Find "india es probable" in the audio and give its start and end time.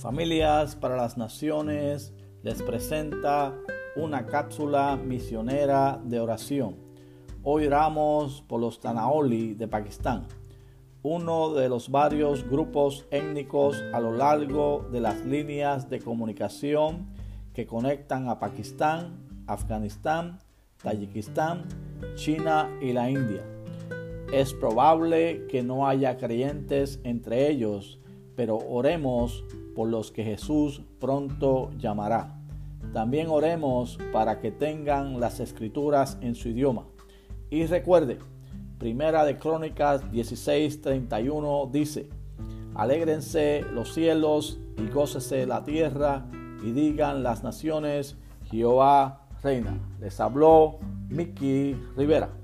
23.10-25.46